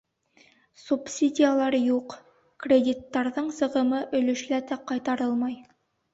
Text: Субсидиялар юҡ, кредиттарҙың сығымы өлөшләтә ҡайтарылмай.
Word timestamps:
Субсидиялар 0.83 1.77
юҡ, 1.79 2.15
кредиттарҙың 2.65 3.53
сығымы 3.59 4.01
өлөшләтә 4.23 4.81
ҡайтарылмай. 4.95 5.57